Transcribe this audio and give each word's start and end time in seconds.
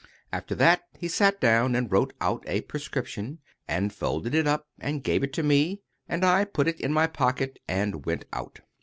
After 0.33 0.55
that, 0.55 0.81
he 0.97 1.07
sat 1.07 1.39
down 1.39 1.75
and 1.75 1.91
wrote 1.91 2.11
out 2.19 2.43
a 2.47 2.61
prescription, 2.61 3.37
and 3.67 3.93
folded 3.93 4.33
it 4.33 4.47
up 4.47 4.67
and 4.79 5.03
gave 5.03 5.21
it 5.23 5.37
me, 5.45 5.83
and 6.09 6.25
I 6.25 6.43
put 6.43 6.67
it 6.67 6.81
in 6.81 6.91
my 6.91 7.05
pocket 7.05 7.59
and 7.67 8.03
went 8.03 8.25
out. 8.33 8.61